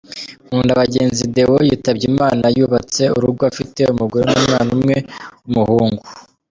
Nkundabagenzi 0.47 1.23
Deo 1.35 1.57
yitabye 1.67 2.05
Imana 2.11 2.45
yubatse 2.57 3.03
urugo 3.17 3.41
afite 3.51 3.81
umugore 3.93 4.23
n’umwana 4.29 4.69
umwe 4.77 4.95
w’umuhungu. 5.43 6.03